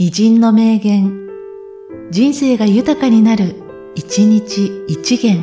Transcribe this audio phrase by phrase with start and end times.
[0.00, 1.28] 偉人の名言、
[2.12, 3.56] 人生が豊かになる、
[3.96, 5.42] 一日一元。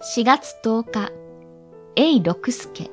[0.00, 1.12] 4月10日、
[1.94, 2.90] 永六輔。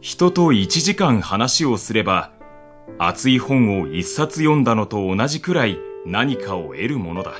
[0.00, 2.32] 人と1時間話をすれば、
[3.00, 7.32] 熱い本を一冊読んだのと同じくらい何かを得るものだ。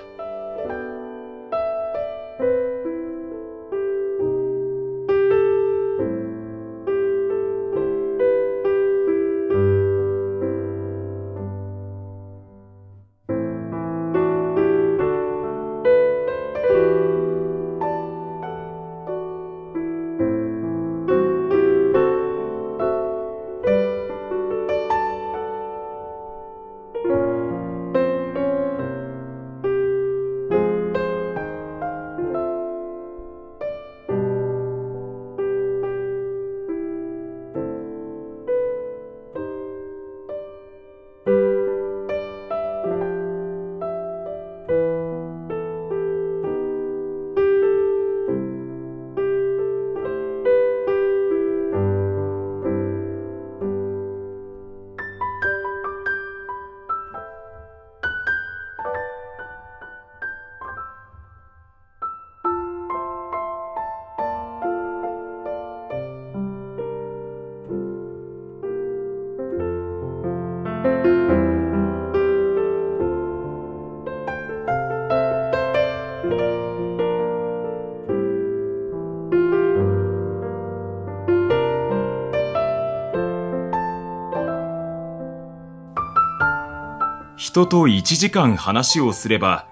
[87.36, 89.66] 人と1時間話をすれば、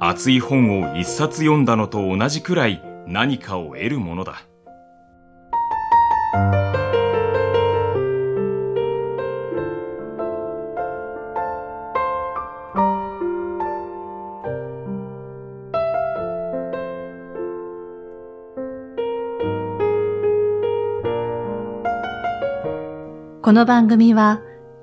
[0.00, 4.42] 熱い本を一冊読んだのと同じくらい何かを得るものだ。
[23.42, 24.42] この番組は、